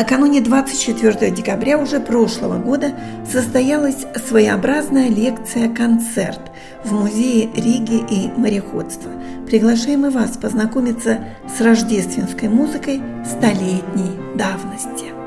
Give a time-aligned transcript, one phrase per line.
[0.00, 2.94] Накануне 24 декабря уже прошлого года
[3.30, 6.40] состоялась своеобразная лекция-концерт
[6.82, 9.10] в Музее Риги и мореходства.
[9.46, 11.18] Приглашаем и вас познакомиться
[11.54, 15.19] с рождественской музыкой столетней давности.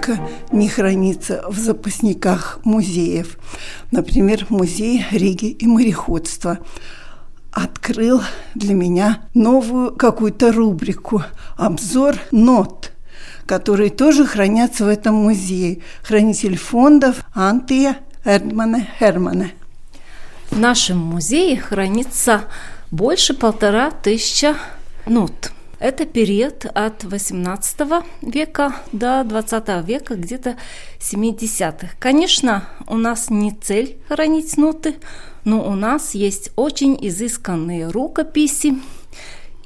[0.00, 0.20] Только
[0.52, 3.38] не хранится в запасниках музеев.
[3.90, 6.58] Например, музей Риги и мореходства
[7.52, 8.22] открыл
[8.54, 11.22] для меня новую какую-то рубрику
[11.56, 12.92] «Обзор нот»,
[13.46, 15.80] которые тоже хранятся в этом музее.
[16.02, 19.50] Хранитель фондов Антия Эрдмана Хермана.
[20.50, 22.42] В нашем музее хранится
[22.90, 24.56] больше полтора тысяча
[25.06, 27.80] нот– это период от 18
[28.22, 30.56] века до 20 века, где-то
[31.00, 31.88] 70-х.
[31.98, 34.96] Конечно, у нас не цель хранить ноты,
[35.44, 38.78] но у нас есть очень изысканные рукописи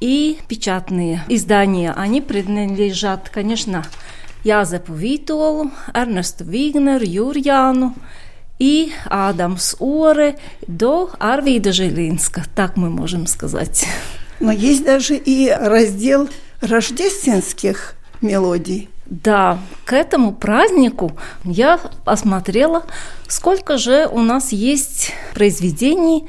[0.00, 1.92] и печатные издания.
[1.92, 3.84] Они принадлежат, конечно,
[4.44, 7.94] Язепу Витолу, Эрнесту Вигнеру, Юрьяну
[8.60, 13.86] и Адамс Уоре до Арвида Жилинска, так мы можем сказать.
[14.40, 16.28] Но есть даже и раздел
[16.60, 18.90] рождественских мелодий.
[19.06, 21.12] Да, к этому празднику
[21.44, 22.84] я посмотрела,
[23.28, 26.26] сколько же у нас есть произведений,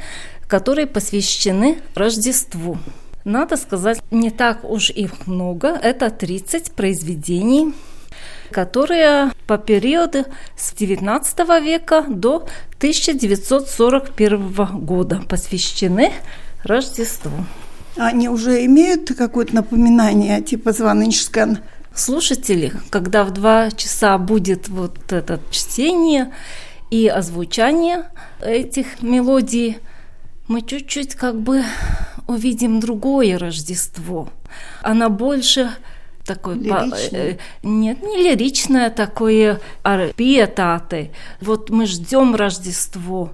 [0.47, 2.77] которые посвящены Рождеству.
[3.23, 5.69] Надо сказать, не так уж их много.
[5.69, 7.73] Это 30 произведений,
[8.51, 10.25] которые по периоду
[10.57, 12.45] с 19 века до
[12.77, 16.11] 1941 года посвящены
[16.63, 17.31] Рождеству.
[17.97, 21.59] Они уже имеют какое-то напоминание, типа звоночка?
[21.94, 26.34] Слушатели, когда в два часа будет вот это чтение
[26.91, 28.09] и озвучание
[28.41, 29.78] этих мелодий,
[30.47, 31.63] мы чуть-чуть как бы
[32.28, 34.29] увидим другое Рождество.
[34.81, 35.72] Она больше
[36.25, 37.38] такой лиричное.
[37.61, 43.34] нет не лиричное такое а пиетаты вот мы ждем Рождество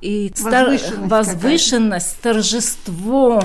[0.00, 1.00] и возвышенность, стар...
[1.06, 3.44] возвышенность торжество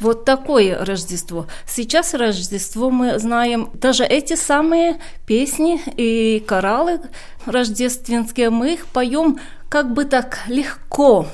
[0.00, 1.46] вот такое Рождество.
[1.66, 7.00] Сейчас Рождество мы знаем, даже эти самые песни и кораллы
[7.46, 11.26] рождественские, мы их поем как бы так легко.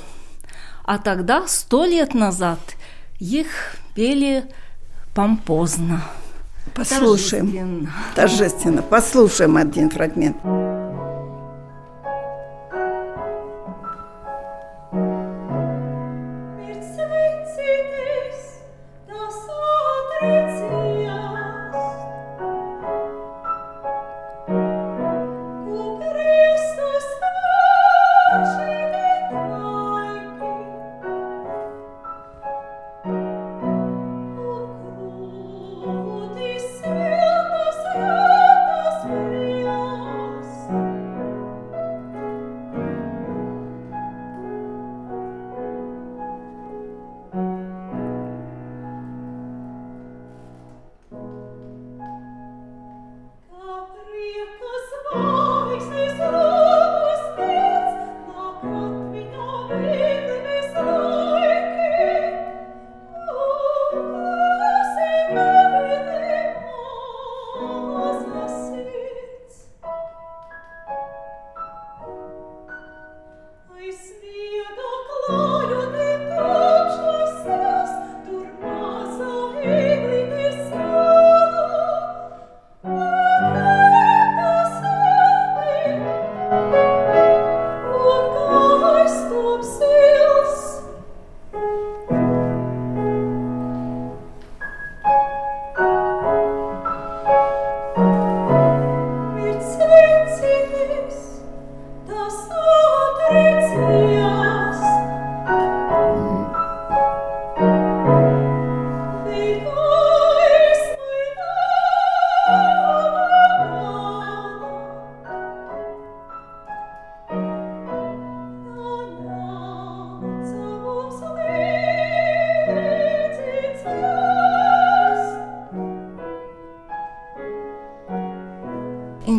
[0.85, 2.59] А тогда, сто лет назад,
[3.19, 4.45] их пели
[5.15, 6.03] помпозно.
[6.75, 7.47] Послушаем.
[7.47, 7.93] Торжественно.
[8.15, 8.83] Торжественно.
[8.83, 10.37] Послушаем один фрагмент.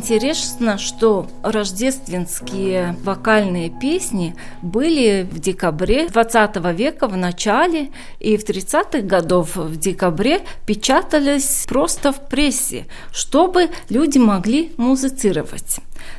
[0.04, 7.90] Интересно, что рождественские вокальные песни были в декабре 20 века в начале
[8.20, 15.78] и в 30-х годов в декабре печатались просто в прессе, чтобы люди могли музицировать.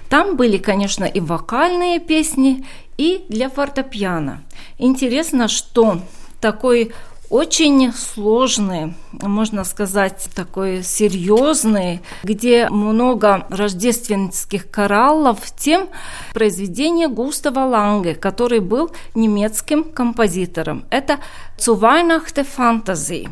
[0.08, 2.64] Там были, конечно, и вокальные песни,
[2.96, 4.44] и для фортепиано.
[4.78, 6.00] Интересно, что
[6.40, 6.94] такой
[7.34, 15.88] очень сложный, можно сказать, такой серьезный, где много рождественских кораллов, тем
[16.32, 20.84] произведение Густава Ланге, который был немецким композитором.
[20.90, 21.18] Это
[21.58, 23.28] «Zu фантазии.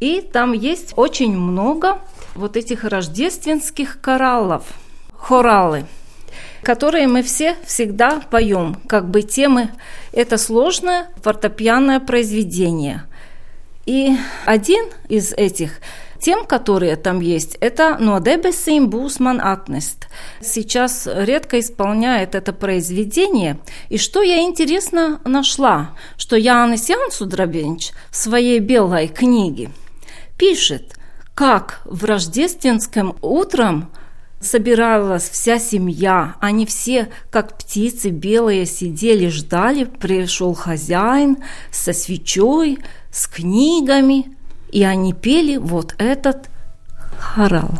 [0.00, 1.98] И там есть очень много
[2.34, 4.62] вот этих рождественских кораллов,
[5.12, 5.84] хоралы
[6.62, 9.70] которые мы все всегда поем, как бы темы.
[10.12, 13.04] Это сложное фортепианное произведение.
[13.86, 15.80] И один из этих
[16.20, 20.04] тем, которые там есть, это «No debesim Бусман atnest».
[20.40, 23.58] Сейчас редко исполняет это произведение.
[23.88, 29.70] И что я интересно нашла, что Янис Янсудробенч в своей белой книге
[30.36, 30.94] пишет,
[31.34, 33.90] как в рождественском утром
[34.40, 36.36] собиралась вся семья.
[36.40, 39.84] Они все, как птицы белые, сидели, ждали.
[39.84, 41.38] Пришел хозяин
[41.70, 42.78] со свечой,
[43.12, 44.36] с книгами,
[44.70, 46.48] и они пели вот этот
[47.18, 47.70] хорал.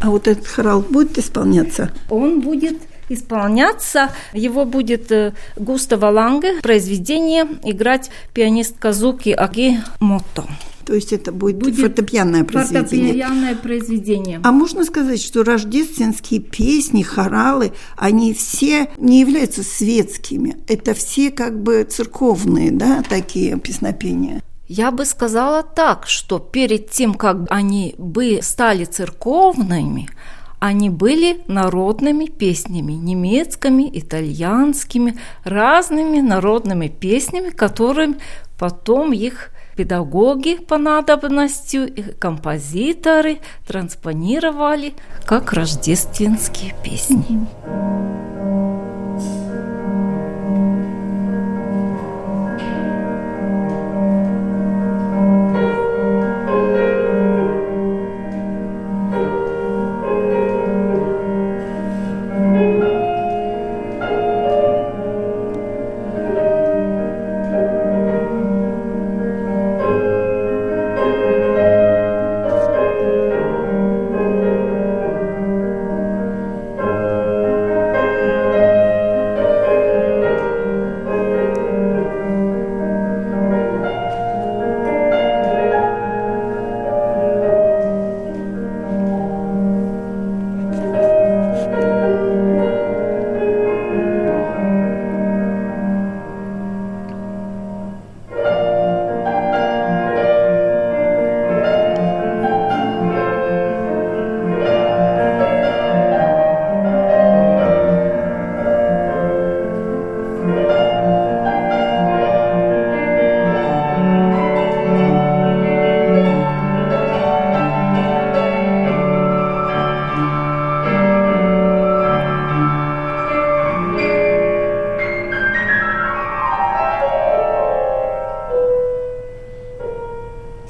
[0.00, 1.92] А вот этот хорал будет исполняться?
[2.10, 2.78] Он будет
[3.08, 4.10] исполняться.
[4.32, 10.44] Его будет э, Густава Ланге произведение играть пианист Казуки Аги Мото.
[10.84, 13.12] То есть это будет, будет фортепианное произведение.
[13.12, 14.40] Фортепианное произведение.
[14.42, 20.56] А можно сказать, что рождественские песни, хоралы, они все не являются светскими.
[20.66, 24.42] Это все как бы церковные, да, такие песнопения.
[24.68, 30.08] Я бы сказала так, что перед тем, как они бы стали церковными,
[30.60, 38.18] они были народными песнями, немецкими, итальянскими, разными народными песнями, которым
[38.58, 44.94] потом их педагоги по надобности, композиторы транспонировали
[45.26, 47.46] как рождественские песни.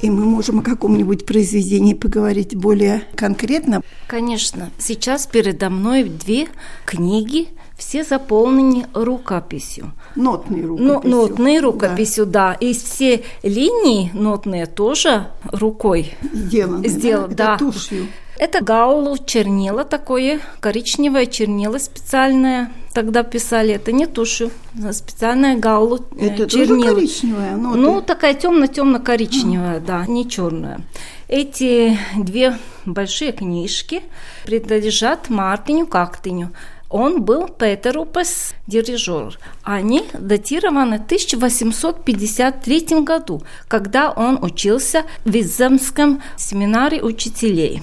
[0.09, 3.81] Можем о каком-нибудь произведении поговорить более конкретно?
[4.07, 4.69] Конечно.
[4.77, 6.47] Сейчас передо мной две
[6.85, 9.93] книги, все заполнены рукописью.
[10.15, 11.01] Нотной рукописью.
[11.03, 12.51] Ну, нотной рукописью, да.
[12.51, 12.53] да.
[12.53, 16.87] И все линии нотные тоже рукой сделаны.
[16.87, 17.45] Сделаны, да.
[17.45, 17.57] да.
[17.57, 18.07] тушью.
[18.37, 22.71] Это гаулу чернила такое, коричневое чернила специальное.
[22.93, 24.51] Тогда писали, это не тушью,
[24.83, 26.83] а специальное гаулу э, это чернила.
[26.83, 27.55] тоже коричневое?
[27.55, 30.81] Ну, ну такая темно-темно-коричневая, да, не черная.
[31.27, 34.03] Эти две большие книжки
[34.45, 36.51] принадлежат Мартиню Кактиню.
[36.89, 39.39] Он был Петерупес дирижер.
[39.63, 47.81] Они датированы 1853 году, когда он учился в Виземском семинаре учителей.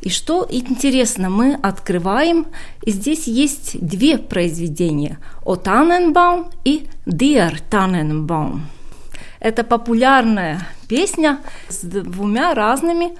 [0.00, 2.46] И что интересно, мы открываем,
[2.82, 8.66] и здесь есть две произведения «О Таненбаум» и «Диар Таненбаум».
[9.40, 13.12] Это популярная песня с двумя разными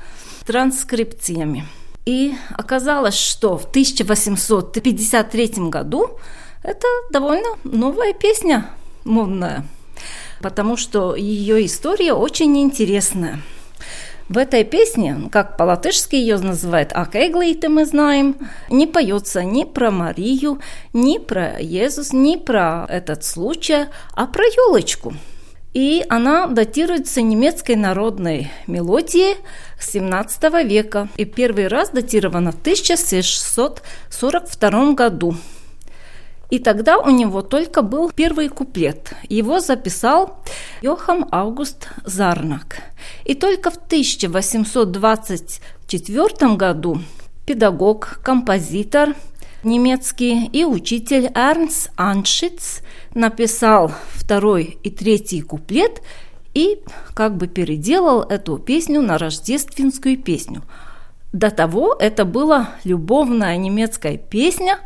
[0.47, 1.67] транскрипциями.
[2.07, 6.19] И оказалось, что в 1853 году
[6.63, 8.71] это довольно новая песня,
[9.05, 9.67] модная,
[10.41, 13.41] потому что ее история очень интересная.
[14.31, 18.37] В этой песне, как по-латышски ее называют «Акеглейте» мы знаем,
[18.69, 20.61] не поется ни про Марию,
[20.93, 25.15] ни про Иисус, ни про этот случай, а про елочку.
[25.75, 29.37] И она датируется немецкой народной мелодией
[29.81, 35.35] 17 века и первый раз датирована в 1642 году.
[36.51, 39.13] И тогда у него только был первый куплет.
[39.29, 40.43] Его записал
[40.83, 42.79] Йохам Август Зарнак.
[43.25, 47.01] И только в 1824 году
[47.47, 49.15] педагог, композитор
[49.63, 52.81] немецкий и учитель Эрнс Аншиц
[53.15, 56.03] написал второй и третий куплет
[56.55, 56.81] и
[57.15, 60.63] как бы переделал эту песню на рождественскую песню.
[61.33, 64.81] До того это была любовная немецкая песня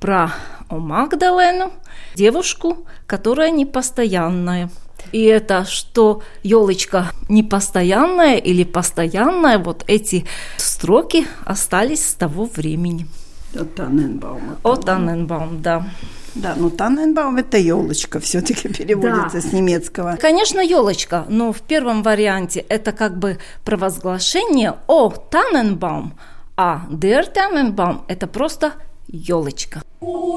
[0.00, 0.32] про
[0.70, 1.72] Магдалену,
[2.14, 4.70] девушку, которая непостоянная.
[5.12, 10.24] И это, что елочка непостоянная или постоянная, вот эти
[10.56, 13.06] строки остались с того времени.
[13.54, 14.58] От Таненбаума.
[14.62, 15.86] От Таненбаум, да.
[16.34, 19.48] Да, ну Таненбаум это елочка все-таки переводится да.
[19.48, 20.16] с немецкого.
[20.20, 26.18] Конечно, елочка, но в первом варианте это как бы провозглашение о Таненбаум,
[26.56, 28.74] а der Tannenbaum это просто
[29.08, 29.82] елочка.
[30.00, 30.36] O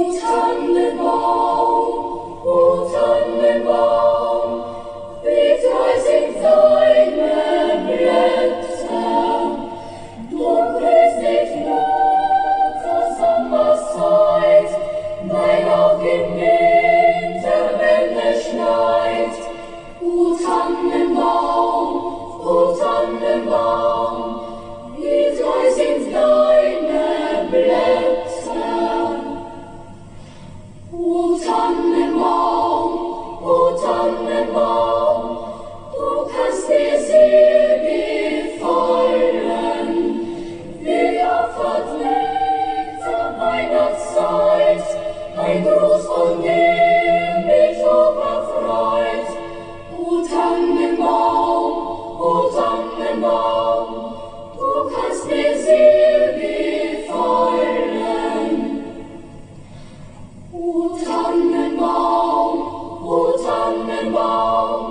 [60.51, 62.57] O Tannenbaum,
[63.05, 64.81] o Tannenbaum,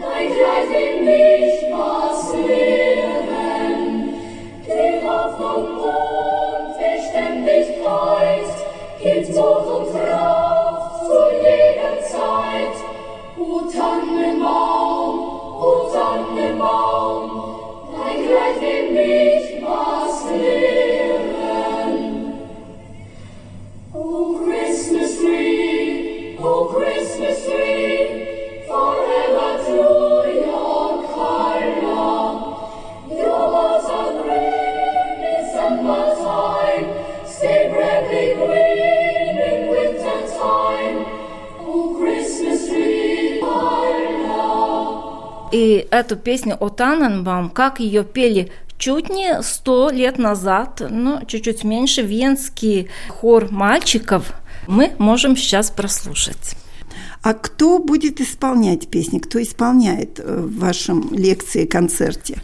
[0.00, 4.14] dein Kreis will mich was lehren.
[4.64, 8.46] Die Hoffnung und Beständigkeit
[9.02, 12.76] gibt Tod und Kraft zu jeder Zeit.
[13.36, 13.40] O
[13.76, 15.14] Tannenbaum,
[15.60, 17.31] o Tannenbaum,
[45.72, 51.64] И эту песню о Таненбаум, как ее пели чуть не сто лет назад, ну, чуть-чуть
[51.64, 54.34] меньше, венский хор мальчиков
[54.66, 56.56] мы можем сейчас прослушать.
[57.22, 59.18] А кто будет исполнять песни?
[59.18, 62.38] Кто исполняет э, в вашем лекции, концерте?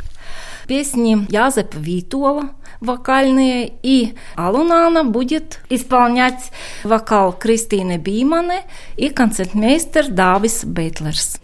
[0.66, 6.50] Песни Язеп Витуала вокальные, и Алунана будет исполнять
[6.82, 8.62] вокал Кристины Бимане
[8.96, 11.40] и концертмейстер Давис Бейтлерс.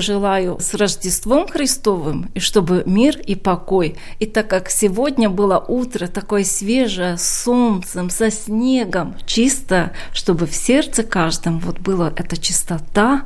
[0.00, 3.96] Желаю с Рождеством Христовым, и чтобы мир и покой.
[4.18, 10.54] И так как сегодня было утро такое свежее, с солнцем, со снегом, чисто, чтобы в
[10.54, 13.24] сердце каждом вот была эта чистота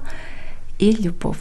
[0.79, 1.39] и любовь.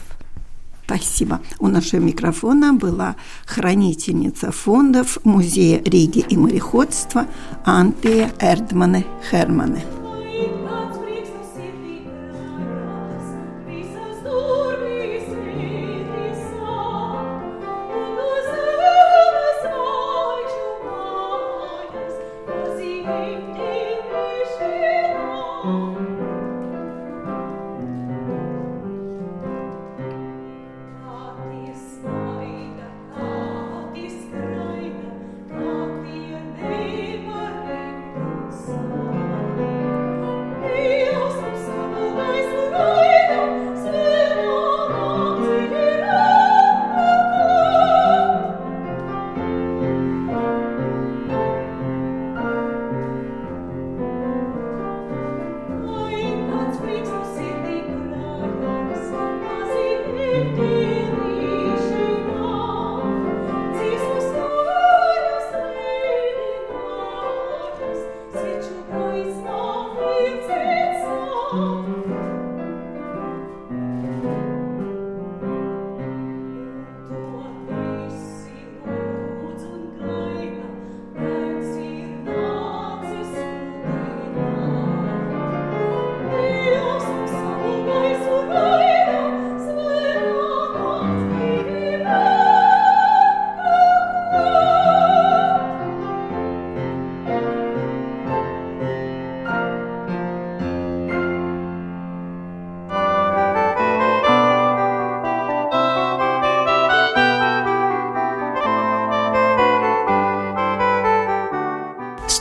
[0.86, 1.40] Спасибо.
[1.58, 7.26] У нашего микрофона была хранительница фондов Музея Риги и мореходства
[7.64, 10.03] Антия Эрдмане Хермане.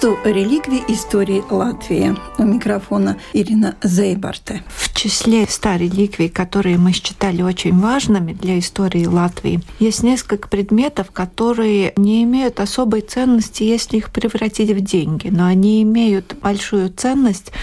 [0.04, 2.14] Что реликвии истории Латвии.
[2.38, 4.62] У микрофона Ирина Зейбарте.
[4.68, 11.12] В числе ста реликвий, которые мы считали очень важными для истории Латвии, есть несколько предметов,
[11.12, 17.54] которые не имеют особой ценности, если их превратить в деньги, но они имеют большую ценность,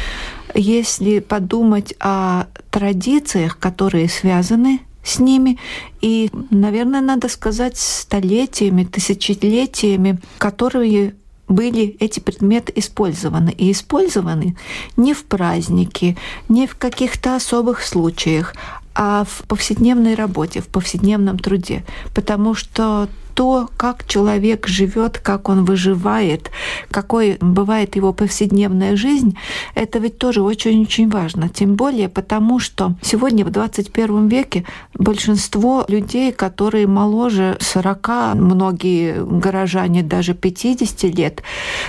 [0.54, 5.58] если подумать о традициях, которые связаны с ними.
[6.00, 11.16] И, наверное, надо сказать, столетиями, тысячелетиями, которые
[11.50, 13.50] были эти предметы использованы.
[13.50, 14.56] И использованы
[14.96, 16.16] не в праздники,
[16.48, 18.54] не в каких-то особых случаях,
[18.94, 21.84] а в повседневной работе, в повседневном труде.
[22.14, 23.08] Потому что
[23.40, 26.50] то, как человек живет, как он выживает,
[26.90, 29.34] какой бывает его повседневная жизнь,
[29.74, 31.48] это ведь тоже очень-очень важно.
[31.48, 40.02] Тем более потому, что сегодня в 21 веке большинство людей, которые моложе 40, многие горожане
[40.02, 41.42] даже 50 лет,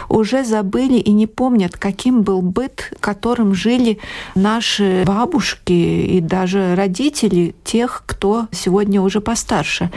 [0.07, 3.99] уже забыли и не помнят, каким был быт, которым жили
[4.35, 9.91] наши бабушки и даже родители тех, кто сегодня уже постарше.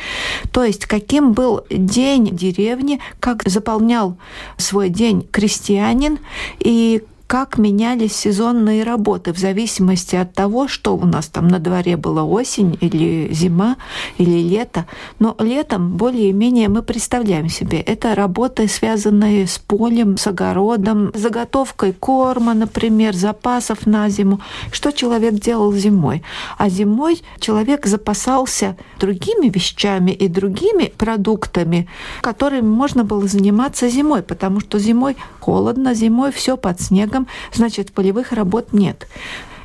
[0.51, 4.17] То есть каким был был день деревни, как заполнял
[4.57, 6.19] свой день крестьянин.
[6.59, 7.03] И
[7.35, 12.23] как менялись сезонные работы в зависимости от того, что у нас там на дворе была
[12.23, 13.75] осень или зима
[14.19, 14.87] или лето.
[15.19, 22.55] Но летом более-менее мы представляем себе, это работы, связанные с полем, с огородом, заготовкой корма,
[22.55, 24.39] например, запасов на зиму.
[24.71, 26.23] Что человек делал зимой?
[26.57, 31.89] А зимой человек запасался другими вещами и другими продуктами,
[32.21, 38.33] которыми можно было заниматься зимой, потому что зимой холодно, зимой все под снегом, значит, полевых
[38.33, 39.07] работ нет.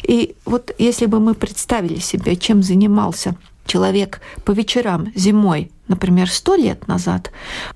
[0.03, 3.35] И вот если бы мы представили себе, чем занимался
[3.69, 7.31] человек по вечерам зимой например, сто лет назад,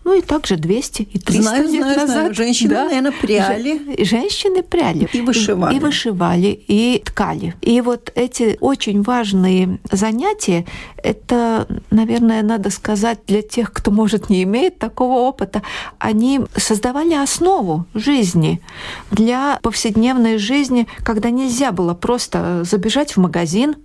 [0.05, 2.09] ну и также 200 и 300 знаю, лет знаю, назад.
[2.09, 2.33] Знаю.
[2.33, 2.85] Женщины, да.
[2.85, 4.03] наверное, пряли.
[4.03, 5.09] Женщины пряли.
[5.11, 5.73] И вышивали.
[5.73, 7.55] И, и вышивали, и ткали.
[7.61, 10.65] И вот эти очень важные занятия,
[10.97, 15.63] это, наверное, надо сказать для тех, кто, может, не имеет такого опыта,
[15.97, 18.61] они создавали основу жизни
[19.09, 23.75] для повседневной жизни, когда нельзя было просто забежать в магазин,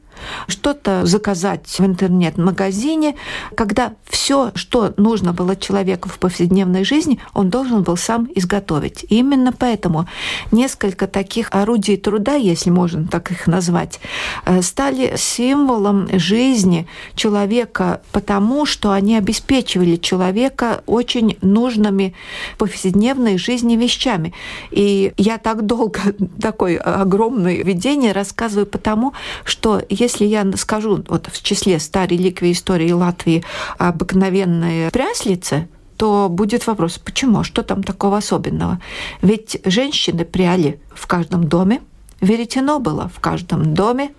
[0.47, 3.15] что-то заказать в интернет-магазине,
[3.55, 9.05] когда все, что нужно было человеку в повседневной жизни, он должен был сам изготовить.
[9.09, 10.07] И именно поэтому
[10.53, 14.01] несколько таких орудий труда, если можно так их назвать,
[14.45, 22.15] э, стали символом жизни человека, потому что они обеспечивали человека очень нужными
[22.59, 24.33] повседневной жизни вещами.
[24.71, 26.01] И я так долго
[26.41, 29.13] такое огромное видение рассказываю потому,
[29.45, 33.45] что если если я скажу вот в числе ста реликвий истории Латвии
[33.77, 35.69] обыкновенные пряслицы,
[35.99, 38.81] то будет вопрос, почему, что там такого особенного?
[39.21, 41.83] Ведь женщины пряли в каждом доме,
[42.21, 44.11] веретено было в каждом доме,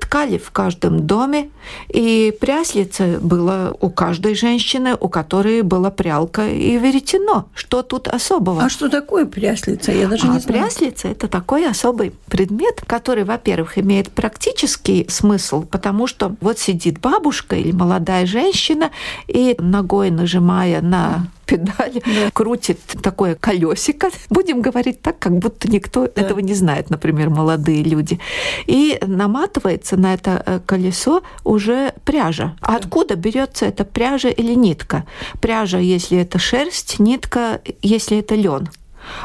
[0.00, 1.50] Ткали в каждом доме,
[1.88, 7.46] и пряслица была у каждой женщины, у которой была прялка и веретено.
[7.54, 8.64] Что тут особого?
[8.64, 9.92] А что такое пряслица?
[9.92, 10.62] Я даже а не знаю.
[10.62, 17.56] Пряслица– это такой особый предмет, который, во-первых, имеет практический смысл, потому что вот сидит бабушка
[17.56, 18.90] или молодая женщина
[19.26, 22.30] и ногой нажимая на педали, да.
[22.32, 24.10] крутит такое колесико.
[24.28, 26.22] Будем говорить так, как будто никто да.
[26.22, 28.20] этого не знает, например, молодые люди.
[28.66, 32.54] И наматывается на это э, колесо уже пряжа.
[32.60, 35.06] А откуда берется эта пряжа или нитка?
[35.40, 38.68] Пряжа, если это шерсть, нитка, если это лен.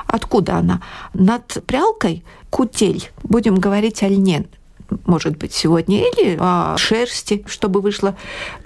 [0.08, 0.82] Откуда она?
[1.14, 4.46] Над прялкой кутель, будем говорить о льне,
[5.06, 8.16] может быть, сегодня, или о шерсти, чтобы вышла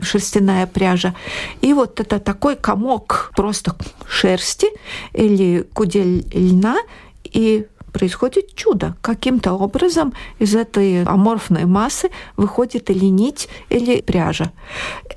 [0.01, 1.15] шерстяная пряжа.
[1.61, 3.75] И вот это такой комок просто
[4.07, 4.67] шерсти
[5.13, 6.77] или кудель льна,
[7.23, 8.95] и происходит чудо.
[9.01, 14.51] Каким-то образом из этой аморфной массы выходит или нить, или пряжа.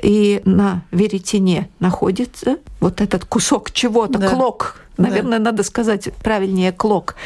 [0.03, 4.29] И на веретене находится вот этот кусок чего-то, да.
[4.31, 4.77] клок.
[4.97, 5.45] Наверное, да.
[5.45, 7.17] надо сказать правильнее клок.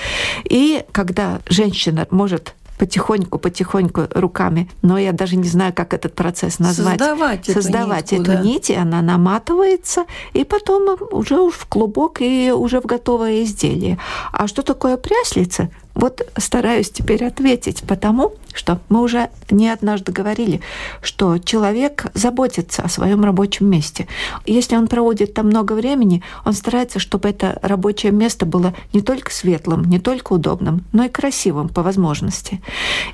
[0.45, 6.99] И когда женщина может потихоньку-потихоньку руками, но я даже не знаю, как этот процесс назвать.
[6.99, 8.49] Создавать, Создавать эту, нитку, эту да.
[8.49, 13.99] нить, и она наматывается, и потом уже в клубок и уже в готовое изделие.
[14.33, 15.71] А что такое пряслица?
[15.95, 20.61] Вот стараюсь теперь ответить, потому что мы уже не однажды говорили,
[21.03, 24.07] что человек заботится о своем рабочем месте.
[24.45, 29.33] Если он проводит там много времени, он старается, чтобы это рабочее место было не только
[29.33, 32.61] светлым, не только удобным, но и красивым по возможности.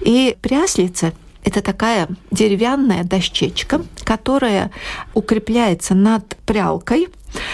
[0.00, 1.12] И пряслица
[1.42, 4.70] это такая деревянная дощечка, которая
[5.14, 7.08] укрепляется над прялкой,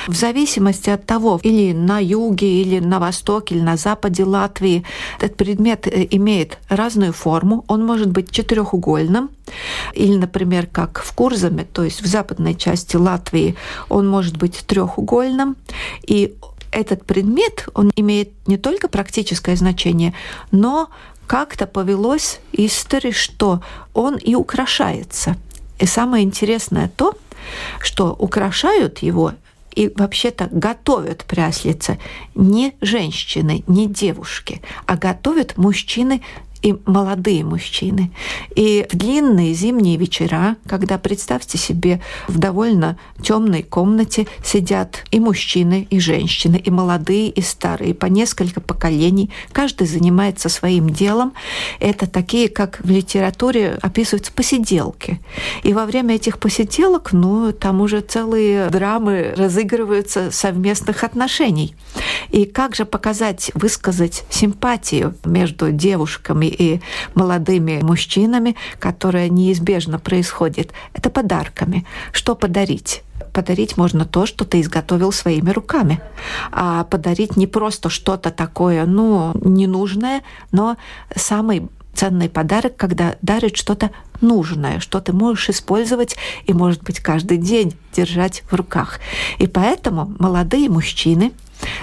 [0.06, 4.84] в зависимости от того, или на юге, или на востоке, или на западе Латвии,
[5.20, 7.64] этот предмет э, имеет разную форму.
[7.68, 9.30] Он может быть четырехугольным,
[9.94, 13.56] или, например, как в Курзаме, то есть в западной части Латвии,
[13.88, 15.56] он может быть трехугольным.
[16.06, 16.34] И
[16.72, 20.14] этот предмет, он имеет не только практическое значение,
[20.50, 20.88] но
[21.26, 23.60] как-то повелось истории, что
[23.94, 25.36] он и украшается.
[25.78, 27.14] И самое интересное то,
[27.80, 29.32] что украшают его
[29.76, 31.98] и вообще-то готовят пряслица
[32.34, 36.22] не женщины, не девушки, а готовят мужчины
[36.62, 38.10] и молодые мужчины.
[38.54, 45.86] И в длинные зимние вечера, когда, представьте себе, в довольно темной комнате сидят и мужчины,
[45.90, 51.32] и женщины, и молодые, и старые, по несколько поколений, каждый занимается своим делом.
[51.80, 55.20] Это такие, как в литературе описываются посиделки.
[55.62, 61.74] И во время этих посиделок, ну, там уже целые драмы разыгрываются совместных отношений.
[62.30, 66.80] И как же показать, высказать симпатию между девушками и
[67.14, 71.86] молодыми мужчинами, которая неизбежно происходит, это подарками.
[72.12, 73.02] Что подарить?
[73.32, 76.00] подарить можно то, что ты изготовил своими руками.
[76.52, 80.76] А подарить не просто что-то такое, ну, ненужное, но
[81.14, 87.38] самый ценный подарок, когда дарят что-то нужное, что ты можешь использовать и, может быть, каждый
[87.38, 89.00] день держать в руках.
[89.38, 91.32] И поэтому молодые мужчины,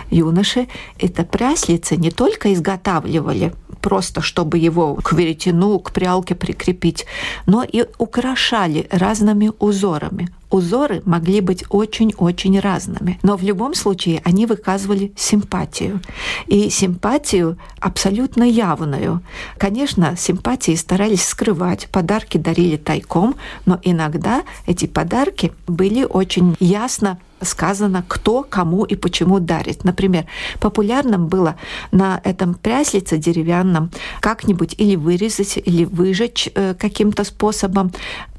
[0.09, 0.67] юноши,
[0.99, 7.05] это пряслицы не только изготавливали просто чтобы его к веретену, к прялке прикрепить,
[7.45, 10.29] но и украшали разными узорами.
[10.49, 15.99] Узоры могли быть очень-очень разными, но в любом случае они выказывали симпатию.
[16.45, 19.21] И симпатию абсолютно явную.
[19.57, 28.03] Конечно, симпатии старались скрывать, подарки дарили тайком, но иногда эти подарки были очень ясно сказано,
[28.07, 29.83] кто, кому и почему дарит.
[29.83, 30.25] Например,
[30.59, 31.55] популярным было
[31.91, 37.91] на этом пряслице деревянном как-нибудь или вырезать, или выжечь э, каким-то способом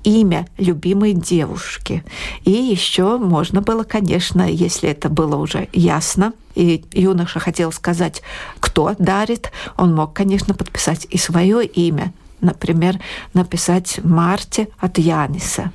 [0.04, 2.04] имя любимой девушки.
[2.44, 8.22] И еще можно было, конечно, если это было уже ясно, и юноша хотел сказать,
[8.60, 12.12] кто дарит, он мог, конечно, подписать и свое имя,
[12.44, 13.00] например,
[13.32, 15.72] написать Марте от Яниса.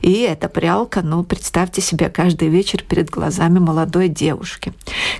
[0.00, 4.72] И эта прялка, ну, представьте себе, каждый вечер перед глазами молодой девушки.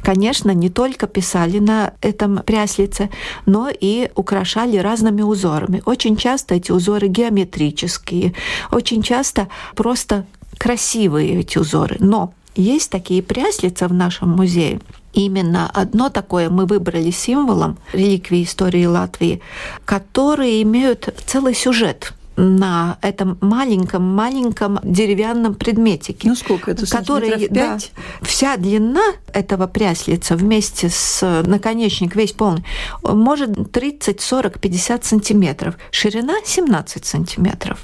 [0.03, 3.11] Конечно, не только писали на этом пряслице,
[3.45, 5.83] но и украшали разными узорами.
[5.85, 8.35] Очень часто эти узоры геометрические,
[8.73, 10.27] очень часто просто
[10.59, 11.97] красивые эти узоры.
[12.01, 14.81] Но есть такие пряслица в нашем музее,
[15.17, 19.41] именно одно такое мы выбрали символом реликвии истории Латвии,
[19.85, 22.13] которые имеют целый сюжет.
[22.37, 26.29] На этом маленьком-маленьком деревянном предметике.
[26.29, 26.87] Ну сколько это?
[26.87, 27.79] Который, да,
[28.23, 32.65] вся длина этого пряслица вместе с наконечник весь полный
[33.03, 35.77] может 30, 40, 50 сантиметров.
[35.91, 37.83] Ширина 17 сантиметров.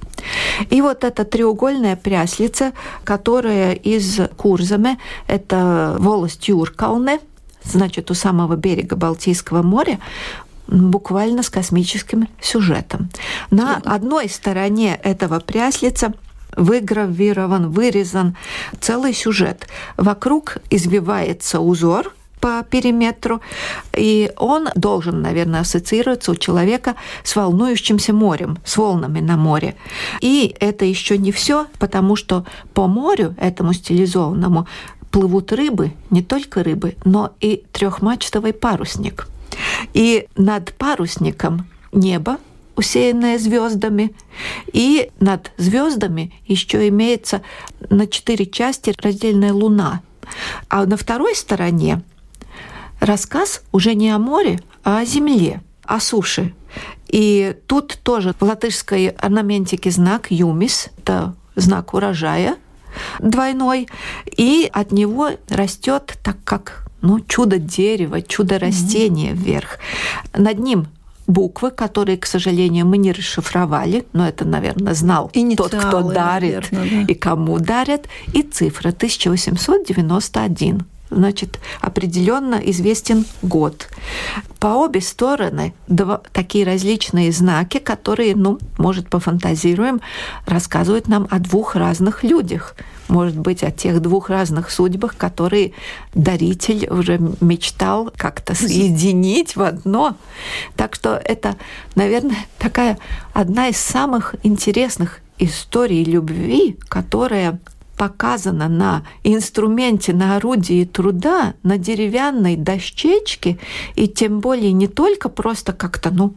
[0.71, 2.73] И вот эта треугольная пряслица,
[3.05, 7.21] которая из Курзаме, это волость Юркалне,
[7.65, 9.99] значит, у самого берега Балтийского моря,
[10.73, 13.11] буквально с космическим сюжетом.
[13.51, 16.13] На одной стороне этого пряслица
[16.57, 18.37] выгравирован, вырезан
[18.81, 19.69] целый сюжет.
[19.97, 23.41] Вокруг извивается узор по периметру,
[23.97, 29.77] и он должен, наверное, ассоциироваться у человека с волнующимся морем, с волнами на море.
[30.21, 34.67] И это еще не все, потому что по морю, этому стилизованному,
[35.13, 39.29] плывут рыбы, не только рыбы, но и трехмачтовый парусник.
[39.95, 42.39] И над парусником небо,
[42.77, 44.15] усеянное звездами,
[44.73, 47.43] и над звездами еще имеется
[47.91, 50.03] на четыре части раздельная луна.
[50.69, 52.03] А на второй стороне
[53.01, 56.55] рассказ уже не о море, а о земле, о суше.
[57.09, 62.57] И тут тоже в латышской орнаментике знак «юмис»— это знак урожая
[63.19, 63.89] двойной,
[64.27, 69.45] и от него растет так как ну, чудо дерева, чудо растения mm-hmm.
[69.45, 69.79] вверх.
[70.35, 70.87] Над ним
[71.27, 76.73] буквы, которые, к сожалению, мы не расшифровали, но это, наверное, знал Инициалы, тот, кто дарит
[76.73, 77.13] наверное, да.
[77.13, 80.85] и кому дарят, и цифра 1891
[81.15, 83.89] значит, определенно известен год.
[84.59, 90.01] По обе стороны два, такие различные знаки, которые, ну, может, пофантазируем,
[90.47, 92.75] рассказывают нам о двух разных людях.
[93.09, 95.73] Может быть, о тех двух разных судьбах, которые
[96.15, 100.17] даритель уже мечтал как-то соединить в одно.
[100.77, 101.57] Так что это,
[101.95, 102.99] наверное, такая
[103.35, 107.59] одна из самых интересных историй любви, которая
[108.03, 113.61] показано на инструменте, на орудии труда, на деревянной дощечке,
[113.95, 116.35] и тем более не только просто как-то, ну,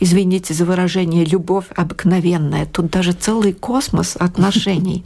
[0.00, 2.66] извините за выражение, любовь обыкновенная.
[2.66, 5.04] Тут даже целый космос отношений.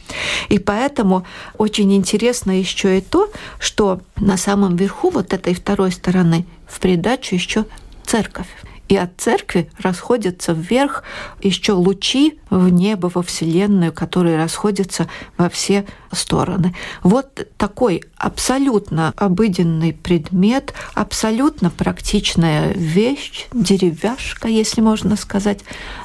[0.48, 1.26] И поэтому
[1.59, 7.35] очень интересно еще и то, что на самом верху вот этой второй стороны в придачу
[7.35, 7.66] еще
[8.07, 8.48] церковь
[8.88, 11.03] и от церкви расходятся вверх
[11.40, 16.75] еще лучи в небо, во Вселенную, которые расходятся во все стороны.
[17.03, 25.61] Вот такой абсолютно обыденный предмет, абсолютно практичная вещь, деревяшка, если можно сказать,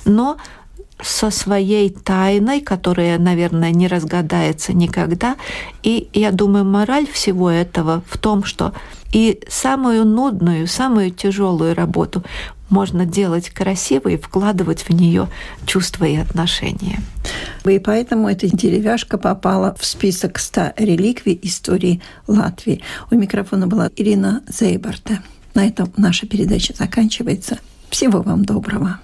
[0.06, 0.38] но
[1.02, 5.36] со своей тайной, которая, наверное, не разгадается никогда.
[5.84, 8.74] И я думаю, мораль всего этого в том, что
[9.14, 12.24] и самую нудную, самую тяжелую работу
[12.70, 15.30] можно делать красиво и вкладывать в нее
[15.66, 17.00] чувства и отношения.
[17.66, 22.82] И поэтому эта деревяшка попала в список 100 реликвий истории Латвии.
[23.10, 25.20] У микрофона была Ирина Зейбарта.
[25.54, 27.60] На этом наша передача заканчивается.
[27.90, 29.00] Всего вам доброго.